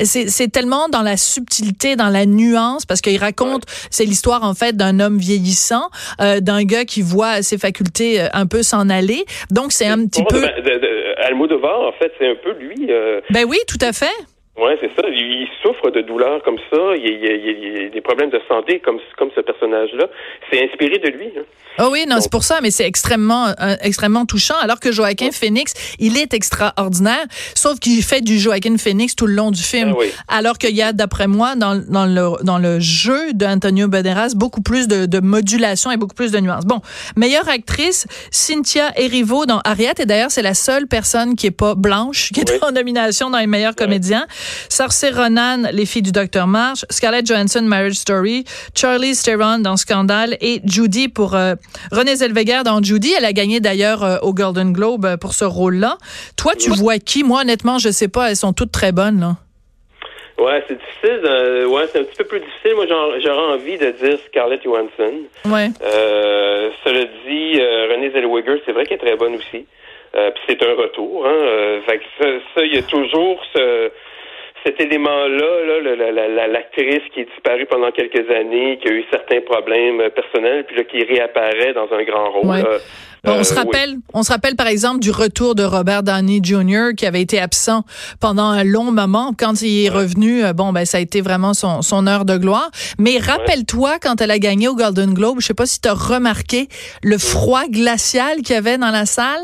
c'est 0.03 0.53
tellement 0.53 0.89
dans 0.89 1.03
la 1.03 1.17
subtilité, 1.17 1.95
dans 1.95 2.09
la 2.09 2.27
nuance, 2.27 2.87
parce 2.87 3.01
qu'il 3.01 3.19
raconte, 3.19 3.63
c'est 3.91 4.05
l'histoire, 4.05 4.43
en 4.43 4.55
fait, 4.55 4.77
d'un 4.77 4.99
homme 4.99 5.19
vieillissant, 5.19 5.91
euh, 6.21 6.41
d'un 6.41 6.65
gars 6.65 6.85
qui 6.85 7.03
voit 7.03 7.43
ses 7.43 7.59
facultés 7.59 8.21
euh, 8.21 8.27
un 8.33 8.47
peu 8.47 8.63
s'en 8.63 8.89
aller. 8.89 9.25
Donc, 9.51 9.71
c'est 9.71 9.87
un 9.87 10.07
petit 10.07 10.25
peu... 10.25 10.41
De, 10.41 10.47
de, 10.47 10.79
de, 10.79 10.97
Almodovar, 11.27 11.81
en 11.81 11.93
fait, 11.93 12.13
c'est 12.19 12.29
un 12.29 12.35
peu 12.35 12.53
lui. 12.59 12.89
Euh, 12.91 13.21
ben 13.31 13.45
oui, 13.49 13.59
tout 13.67 13.79
à 13.81 13.93
fait. 13.93 14.13
Oui, 14.59 14.73
c'est 14.81 14.91
ça. 15.01 15.07
Il 15.09 15.47
souffre 15.63 15.91
de 15.91 16.01
douleurs 16.01 16.43
comme 16.43 16.59
ça. 16.71 16.97
Il 16.97 17.03
y 17.03 17.27
a, 17.27 17.35
il 17.35 17.87
a 17.87 17.89
des 17.91 18.01
problèmes 18.01 18.31
de 18.31 18.41
santé 18.49 18.81
comme, 18.81 18.99
comme 19.19 19.31
ce 19.35 19.41
personnage-là. 19.41 20.07
C'est 20.51 20.65
inspiré 20.65 20.99
de 20.99 21.09
lui. 21.09 21.27
Hein. 21.37 21.43
Oh 21.79 21.89
oui, 21.93 22.07
non, 22.09 22.21
c'est 22.21 22.31
pour 22.31 22.43
ça, 22.43 22.61
mais 22.63 22.71
c'est 22.71 22.87
extrêmement, 22.87 23.49
euh, 23.49 23.77
extrêmement 23.83 24.25
touchant. 24.25 24.55
Alors 24.63 24.81
que 24.81 24.93
Joaquin 24.93 25.31
Phoenix, 25.31 25.75
il 25.99 26.17
est 26.17 26.33
extraordinaire, 26.33 27.27
sauf 27.55 27.79
qu'il 27.79 28.03
fait 28.03 28.23
du 28.23 28.39
Joaquin 28.39 28.79
Phoenix 28.79 29.15
tout 29.15 29.27
le 29.27 29.35
long 29.35 29.51
du 29.51 29.63
film. 29.63 29.91
Ah 29.93 29.99
oui. 29.99 30.07
Alors 30.29 30.57
qu'il 30.57 30.75
y 30.75 30.81
a, 30.81 30.95
d'après 30.95 31.27
moi, 31.27 31.55
dans, 31.55 31.77
dans, 31.77 32.07
le, 32.07 32.43
dans 32.45 32.59
le 32.59 32.81
jeu 32.81 33.35
d'Antonio 33.35 33.89
Banderas, 33.89 34.33
beaucoup 34.35 34.63
plus 34.63 34.89
de, 34.89 35.05
de, 35.05 35.21
modulation 35.21 35.91
et 35.91 35.99
beaucoup 35.99 36.15
plus 36.15 36.33
de 36.33 36.41
nuances. 36.41 36.65
Bon, 36.65 36.81
meilleure 37.15 37.49
actrice, 37.49 38.07
Cynthia 38.31 38.93
Erivo 38.97 39.45
dans 39.45 39.61
Ariette, 39.65 40.01
et 40.01 40.07
d'ailleurs, 40.07 40.31
c'est 40.31 40.43
la 40.43 40.55
seule 40.55 40.87
personne 40.87 41.37
qui 41.37 41.47
est 41.47 41.51
pas 41.51 41.75
blanche, 41.75 42.31
qui 42.33 42.41
est 42.41 42.51
Oui. 42.51 42.59
en 42.63 42.73
nomination 42.73 43.29
dans 43.29 43.39
les 43.39 43.47
meilleurs 43.47 43.75
comédiens. 43.75 44.27
Saoirse 44.69 45.05
Ronan, 45.15 45.69
Les 45.73 45.87
filles 45.87 46.03
du 46.03 46.13
Docteur 46.13 46.47
March, 46.47 46.85
Scarlett 46.91 47.27
Johansson, 47.27 47.63
Marriage 47.63 47.95
Story, 47.95 48.45
Charlize 48.75 49.23
Theron 49.23 49.59
dans 49.59 49.77
Scandale 49.77 50.37
et 50.41 50.61
Judy 50.65 51.09
pour 51.09 51.35
euh, 51.35 51.55
Renée 51.93 52.17
Zellweger 52.17 52.63
dans 52.65 52.83
Judy. 52.83 53.15
Elle 53.17 53.25
a 53.25 53.33
gagné 53.33 53.61
d'ailleurs 53.61 54.05
euh, 54.05 54.19
au 54.23 54.33
Golden 54.33 54.73
Globe 54.73 55.05
euh, 55.05 55.17
pour 55.17 55.33
ce 55.33 55.45
rôle-là. 55.45 55.99
Toi, 56.37 56.55
tu 56.55 56.71
vois 56.71 56.99
qui? 56.99 57.25
Moi, 57.25 57.41
honnêtement, 57.43 57.79
je 57.79 57.91
sais 57.91 58.09
pas. 58.09 58.31
Elles 58.31 58.37
sont 58.37 58.53
toutes 58.53 58.73
très 58.73 58.93
bonnes 58.93 59.21
là. 59.21 59.37
Ouais, 60.39 60.63
c'est 60.69 60.77
difficile. 60.79 61.21
euh, 61.25 61.67
ouais, 61.67 61.85
c'est 61.91 62.01
un 62.01 62.05
petit 62.05 62.17
peu 62.19 62.25
plus 62.25 62.41
difficile. 62.41 62.75
Moi, 62.75 62.85
j'aurais 62.89 63.55
envie 63.55 63.79
de 63.79 63.91
dire 63.93 64.19
Scarlett 64.27 64.63
Johansson. 64.63 65.15
Ouais. 65.47 65.71
Euh, 65.83 66.71
cela 66.85 67.05
dit, 67.27 67.59
euh, 67.59 67.89
Renée 67.91 68.11
Zellweger, 68.11 68.61
c'est 68.67 68.73
vrai 68.73 68.85
qu'elle 68.85 68.99
est 68.99 69.07
très 69.07 69.17
bonne 69.17 69.35
aussi. 69.37 69.65
Euh, 70.15 70.31
Puis 70.33 70.43
c'est 70.47 70.63
un 70.63 70.75
retour. 70.75 71.27
Hein, 71.27 71.81
fait 71.87 71.99
que 71.99 72.05
ça, 72.19 72.27
ça, 72.55 72.65
il 72.65 72.75
y 72.75 72.79
a 72.79 72.83
toujours 72.83 73.41
ce, 73.55 73.91
cet 74.67 74.81
élément-là, 74.81 75.65
là, 75.69 75.81
le- 75.81 75.95
la- 75.95 76.11
la- 76.13 76.29
la- 76.29 76.47
l'actrice 76.49 77.03
qui 77.15 77.21
est 77.21 77.29
disparue 77.35 77.67
pendant 77.71 77.91
quelques 77.93 78.29
années, 78.31 78.79
qui 78.83 78.89
a 78.89 78.93
eu 78.93 79.05
certains 79.13 79.41
problèmes 79.41 80.01
euh, 80.01 80.11
personnels, 80.11 80.65
puis 80.67 80.77
là, 80.77 80.83
qui 80.85 81.05
réapparaît 81.05 81.73
dans 81.73 81.87
un 81.97 82.03
grand 82.03 82.31
rôle. 82.33 82.47
Ouais. 82.51 82.65
Euh, 82.67 82.79
on 83.29 83.31
euh, 83.39 83.43
se 83.45 83.55
oui. 83.55 83.61
rappelle, 83.61 83.95
on 84.15 84.23
se 84.23 84.31
rappelle 84.33 84.55
par 84.57 84.67
exemple 84.69 84.99
du 85.01 85.11
retour 85.11 85.55
de 85.55 85.65
Robert 85.65 86.03
Downey 86.03 86.41
Jr. 86.43 86.95
qui 86.97 87.07
avait 87.07 87.23
été 87.23 87.41
absent 87.41 87.83
pendant 88.21 88.45
un 88.51 88.63
long 88.65 88.91
moment. 88.93 89.33
Quand 89.39 89.63
il 89.63 89.87
est 89.87 89.89
revenu, 89.89 90.43
bon, 90.55 90.73
ben 90.73 90.85
ça 90.85 90.99
a 90.99 91.01
été 91.01 91.21
vraiment 91.23 91.53
son, 91.55 91.83
son 91.83 92.07
heure 92.07 92.25
de 92.25 92.37
gloire. 92.37 92.71
Mais 92.99 93.19
rappelle-toi 93.19 93.99
quand 94.03 94.21
elle 94.21 94.31
a 94.31 94.39
gagné 94.39 94.69
au 94.69 94.75
Golden 94.77 95.13
Globe, 95.15 95.39
je 95.41 95.47
sais 95.47 95.55
pas 95.55 95.67
si 95.67 95.81
tu 95.81 95.89
as 95.89 95.95
remarqué 95.95 96.69
le 97.03 97.19
froid 97.19 97.65
glacial 97.69 98.43
qu'il 98.43 98.55
y 98.55 98.59
avait 98.59 98.79
dans 98.79 98.91
la 98.93 99.07
salle. 99.07 99.43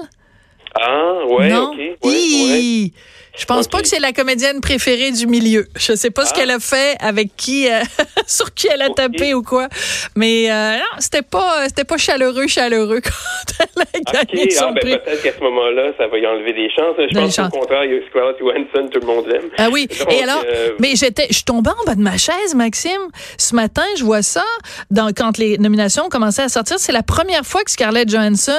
Ah, 0.81 1.27
ouais, 1.29 1.49
non? 1.49 1.73
ok. 1.73 1.79
Ouais. 2.05 2.91
Je 3.35 3.47
pense 3.47 3.67
pas 3.67 3.81
que 3.81 3.89
c'est 3.89 3.99
la 3.99 4.13
comédienne 4.13 4.61
préférée 4.61 5.11
du 5.11 5.27
milieu. 5.27 5.67
Je 5.77 5.95
sais 5.95 6.11
pas 6.11 6.27
ce 6.27 6.33
Ah. 6.35 6.37
qu'elle 6.39 6.51
a 6.51 6.59
fait, 6.61 6.97
avec 7.01 7.35
qui, 7.37 7.67
euh, 7.71 7.81
sur 8.27 8.53
qui 8.53 8.69
elle 8.71 8.83
a 8.83 8.91
tapé 8.91 9.33
ou 9.33 9.43
quoi. 9.43 9.69
Mais 10.17 10.51
euh, 10.51 10.77
non, 10.77 10.85
c'était 10.99 11.23
pas, 11.23 11.65
c'était 11.67 11.85
pas 11.85 11.97
chaleureux, 11.97 12.47
chaleureux 12.47 13.01
quand 13.05 13.65
elle 14.05 14.13
a 14.13 14.25
gagné 14.25 14.51
son 14.51 14.67
ah, 14.69 14.73
ben, 14.73 14.81
prix. 14.81 14.99
peut-être 14.99 15.23
qu'à 15.23 15.33
ce 15.35 15.41
moment-là, 15.45 15.93
ça 15.97 16.07
va 16.09 16.19
y 16.19 16.27
enlever 16.27 16.53
des 16.53 16.69
chances. 16.77 16.95
Je 16.99 17.07
Des 17.15 17.21
pense 17.21 17.35
chances. 17.35 17.51
qu'au 17.51 17.59
contraire, 17.61 17.85
il 17.85 17.93
y 17.95 17.97
a 17.97 18.01
Scarlett 18.11 18.37
Johansson, 18.39 18.89
tout 18.93 19.01
le 19.01 19.07
monde 19.07 19.27
l'aime. 19.27 19.49
Ah 19.57 19.69
oui. 19.73 19.87
Donc, 19.87 20.13
Et 20.13 20.23
alors, 20.23 20.45
euh, 20.47 20.71
mais 20.79 20.95
j'étais, 20.95 21.27
je 21.31 21.43
tombée 21.43 21.71
en 21.71 21.85
bas 21.87 21.95
de 21.95 22.03
ma 22.03 22.19
chaise, 22.19 22.55
Maxime. 22.55 23.01
Ce 23.39 23.55
matin, 23.55 23.85
je 23.97 24.05
vois 24.05 24.23
ça 24.23 24.45
dans, 24.91 25.09
quand 25.17 25.39
les 25.39 25.57
nominations 25.59 26.09
commencé 26.11 26.43
à 26.43 26.49
sortir. 26.51 26.79
C'est 26.79 26.93
la 26.93 27.03
première 27.03 27.45
fois 27.47 27.65
que 27.65 27.71
Scarlett 27.71 28.11
Johansson 28.11 28.53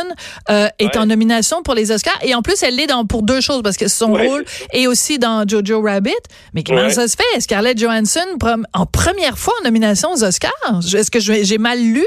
euh, 0.49 0.67
est 0.79 0.85
Ouais. 0.93 0.97
en 0.97 1.05
nomination 1.05 1.61
pour 1.63 1.75
les 1.75 1.91
Oscars. 1.91 2.17
Et 2.23 2.33
en 2.35 2.41
plus, 2.41 2.61
elle 2.63 2.75
l'est 2.75 2.87
dans, 2.87 3.05
pour 3.05 3.21
deux 3.23 3.39
choses 3.41 3.61
parce 3.63 3.77
que 3.77 3.87
son 3.87 4.13
Ouais, 4.13 4.27
rôle 4.27 4.45
est 4.71 4.87
aussi 4.87 5.19
dans 5.19 5.47
Jojo 5.47 5.81
Rabbit. 5.81 6.11
Mais 6.53 6.63
comment 6.63 6.83
Ouais. 6.83 6.93
ça 6.93 7.07
se 7.07 7.15
fait? 7.15 7.39
Scarlett 7.41 7.77
Johansson 7.77 8.19
en 8.73 8.85
première 8.85 9.37
fois 9.37 9.53
en 9.61 9.65
nomination 9.65 10.11
aux 10.13 10.23
Oscars? 10.23 10.51
Est-ce 10.93 11.11
que 11.11 11.19
j'ai 11.19 11.57
mal 11.57 11.79
lu? 11.79 12.05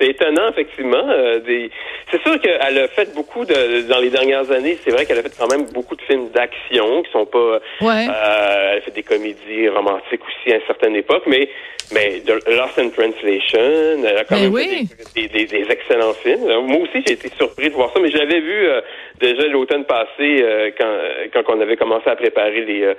C'est 0.00 0.08
étonnant, 0.08 0.48
effectivement. 0.50 1.04
euh, 1.08 1.40
des... 1.40 1.70
C'est 2.10 2.22
sûr 2.22 2.40
qu'elle 2.40 2.78
a 2.78 2.88
fait 2.88 3.12
beaucoup 3.14 3.44
de 3.44 3.82
dans 3.88 3.98
les 3.98 4.10
dernières 4.10 4.50
années. 4.50 4.78
C'est 4.84 4.90
vrai 4.90 5.04
qu'elle 5.06 5.18
a 5.18 5.22
fait 5.22 5.36
quand 5.38 5.48
même 5.50 5.66
beaucoup 5.74 5.96
de 5.96 6.02
films 6.02 6.28
d'action 6.30 7.02
qui 7.02 7.10
sont 7.10 7.26
pas. 7.26 7.58
Ouais. 7.80 8.06
Euh, 8.08 8.70
elle 8.72 8.78
a 8.78 8.80
fait 8.82 8.90
des 8.94 9.02
comédies 9.02 9.68
romantiques 9.68 10.20
aussi 10.26 10.52
à 10.52 10.56
une 10.56 10.66
certaine 10.66 10.96
époque, 10.96 11.24
mais 11.26 11.48
mais 11.90 12.20
de 12.20 12.34
Lost 12.34 12.78
in 12.78 12.90
Translation, 12.90 14.04
elle 14.06 14.18
a 14.18 14.24
quand 14.24 14.36
Ben 14.36 14.42
même 14.42 14.52
oui. 14.52 14.86
fait 14.88 15.20
des, 15.22 15.28
des, 15.28 15.46
des- 15.46 15.64
des 15.64 15.72
excellents 15.72 16.12
films. 16.12 16.46
Euh, 16.46 16.60
Moi 16.60 16.80
aussi, 16.82 17.02
j'ai 17.06 17.14
été 17.14 17.28
surpris 17.30 17.70
de 17.70 17.74
voir 17.74 17.90
ça, 17.94 17.98
mais 18.00 18.10
je 18.10 18.18
l'avais 18.18 18.40
vu 18.40 18.66
euh, 18.68 18.82
déjà 19.20 19.46
l'automne 19.48 19.84
passé 19.84 20.44
quand 20.78 20.94
quand 21.32 21.54
on 21.56 21.60
avait 21.60 21.76
commencé 21.76 22.08
à 22.08 22.16
préparer 22.16 22.60
les 22.60 22.92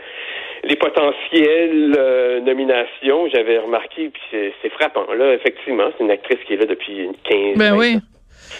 les 0.64 0.76
potentielles 0.76 2.42
nominations. 2.44 3.28
J'avais 3.34 3.58
remarqué, 3.60 4.10
puis 4.10 4.52
c'est 4.62 4.70
frappant. 4.72 5.06
Là, 5.14 5.34
effectivement, 5.34 5.90
c'est 5.98 6.04
une 6.04 6.12
actrice 6.12 6.40
qui 6.46 6.54
est 6.54 6.58
là 6.58 6.66
depuis 6.66 6.89
une 6.98 7.14
15 7.24 7.58
Ben 7.58 7.72
20 7.72 7.78
oui. 7.78 7.98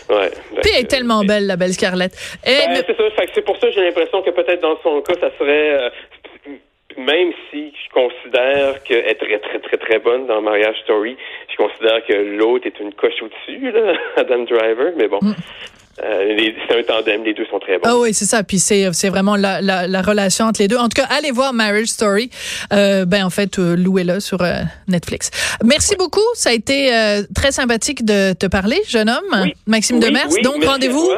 Ouais. 0.10 0.30
Puis 0.62 0.72
elle 0.76 0.82
est 0.84 0.88
tellement 0.88 1.24
belle, 1.24 1.46
la 1.48 1.56
belle 1.56 1.74
Scarlett. 1.74 2.12
Eh, 2.46 2.50
Ben, 2.50 2.70
mais- 2.70 2.84
c'est 2.88 2.98
ça. 2.98 3.04
C'est 3.34 3.42
pour 3.46 3.58
ça 3.58 3.68
que 3.68 3.74
j'ai 3.74 3.82
l'impression 3.82 4.22
que 4.22 4.30
peut-être 4.32 4.62
dans 4.62 4.78
son 4.82 5.02
cas, 5.02 5.14
ça 5.20 5.30
serait 5.38 5.70
euh, 5.80 5.90
même 6.98 7.32
si 7.50 7.72
je 7.72 7.94
considère 7.94 8.84
qu'elle 8.84 9.08
est 9.08 9.16
très, 9.16 9.40
très, 9.40 9.60
très, 9.60 9.78
très 9.78 10.00
bonne 10.00 10.28
dans 10.28 10.42
Mariage 10.42 10.76
Story, 10.84 11.16
je 11.50 11.56
considère 11.56 12.04
que 12.06 12.14
l'autre 12.14 12.68
est 12.68 12.80
une 12.80 12.94
coche 12.94 13.22
au-dessus, 13.22 13.72
là, 13.72 13.94
Adam 14.18 14.44
Driver, 14.44 14.92
mais 14.98 15.08
bon. 15.08 15.20
Euh, 16.04 16.52
c'est 16.68 16.80
un 16.80 16.84
tandem, 16.84 17.24
les 17.24 17.34
deux 17.34 17.46
sont 17.50 17.60
très 17.60 17.76
bons. 17.78 17.84
Ah 17.86 17.98
oui, 17.98 18.14
c'est 18.14 18.26
ça. 18.26 18.44
Puis 18.44 18.60
c'est 18.60 18.90
c'est 18.94 19.10
vraiment 19.10 19.36
la, 19.36 19.62
la, 19.62 19.88
la 19.88 20.02
relation 20.02 20.46
entre 20.46 20.62
les 20.62 20.68
deux. 20.68 20.78
En 20.78 20.90
tout 20.90 21.02
cas, 21.02 21.08
allez 21.10 21.32
voir 21.32 21.54
Marriage 21.54 21.88
Story. 21.88 22.30
Euh, 22.74 23.06
ben 23.06 23.24
en 23.26 23.30
fait, 23.30 23.60
euh, 23.60 23.76
louez-le 23.76 24.20
sur 24.20 24.42
euh, 24.42 24.62
Netflix. 24.88 25.30
Merci 25.64 25.96
beaucoup. 25.98 26.22
Ça 26.36 26.50
a 26.50 26.54
été 26.54 26.94
euh, 26.96 27.24
très 27.36 27.52
sympathique 27.52 28.06
de 28.06 28.34
te 28.34 28.46
parler, 28.46 28.80
jeune 28.88 29.10
homme, 29.10 29.42
Oui. 29.44 29.54
Maxime 29.68 29.98
Oui, 29.98 30.06
Demers. 30.06 30.28
oui, 30.32 30.42
Donc 30.42 30.64
rendez-vous 30.64 31.10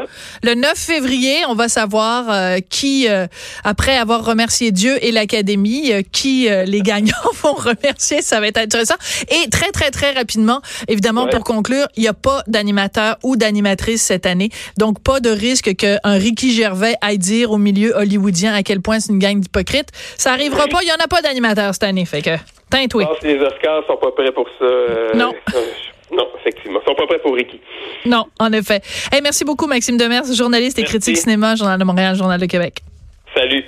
le 0.44 0.54
9 0.56 0.74
février. 0.76 1.38
On 1.48 1.56
va 1.56 1.68
savoir 1.70 2.26
euh, 2.30 2.58
qui, 2.70 3.08
euh, 3.10 3.28
après 3.64 3.98
avoir 3.98 4.26
remercié 4.26 4.72
Dieu 4.72 4.98
et 5.04 5.12
l'Académie, 5.12 5.92
euh, 5.92 6.02
qui 6.12 6.50
euh, 6.50 6.64
les 6.66 6.82
gagnants 6.82 7.14
vont 7.44 7.54
remercier. 7.54 8.22
Ça 8.22 8.40
va 8.40 8.48
être 8.48 8.58
intéressant. 8.58 8.96
Et 9.30 9.50
très 9.50 9.72
très 9.72 9.92
très 9.92 10.12
rapidement, 10.12 10.62
évidemment, 10.88 11.26
Ouais. 11.26 11.30
pour 11.30 11.44
conclure, 11.44 11.88
il 11.98 12.02
n'y 12.04 12.08
a 12.08 12.14
pas 12.14 12.44
d'animateur 12.48 13.18
ou 13.24 13.36
d'animatrice 13.36 14.02
cette 14.02 14.26
année. 14.26 14.50
Donc, 14.78 15.02
pas 15.04 15.20
de 15.20 15.30
risque 15.30 15.76
qu'un 15.76 16.00
Ricky 16.04 16.52
Gervais 16.54 16.96
aille 17.02 17.18
dire 17.18 17.52
au 17.52 17.58
milieu 17.58 17.94
hollywoodien 17.96 18.54
à 18.54 18.64
quel 18.64 18.82
point 18.82 19.00
c'est 19.00 19.12
une 19.12 19.20
gang 19.20 19.40
d'hypocrites. 19.40 19.90
Ça 20.18 20.32
arrivera 20.34 20.68
pas. 20.68 20.80
Il 20.82 20.86
n'y 20.86 20.92
en 20.92 21.04
a 21.04 21.08
pas 21.08 21.22
d'animateur 21.22 21.74
cette 21.74 21.84
année. 21.84 22.06
Fait 22.06 22.22
que, 22.22 22.32
teinte, 22.70 22.94
oui. 22.96 23.04
Je 23.04 23.08
pense 23.10 23.20
que 23.20 23.28
les 23.28 23.40
Oscars 23.40 23.84
sont 23.88 23.98
pas 23.98 24.12
prêts 24.12 24.32
pour 24.32 24.48
ça. 24.60 24.66
euh, 24.66 25.14
Non. 25.14 25.34
euh, 25.56 25.60
non, 26.12 26.28
effectivement. 26.40 26.80
Ils 26.84 26.90
sont 26.90 26.96
pas 26.96 27.08
prêts 27.08 27.20
pour 27.20 27.36
Ricky. 27.36 27.60
Non, 28.06 28.26
en 28.40 28.52
effet. 28.54 28.82
Hey, 29.12 29.22
merci 29.22 29.46
beaucoup, 29.46 29.68
Maxime 29.68 29.98
Demers, 29.98 30.24
journaliste 30.34 30.78
et 30.80 30.82
Merci. 30.82 30.98
critique 30.98 31.18
cinéma, 31.18 31.56
Journal 31.56 31.80
de 31.80 31.84
Montréal, 31.86 32.16
Journal 32.16 32.40
de 32.40 32.46
Québec. 32.46 32.80
Salut. 33.36 33.64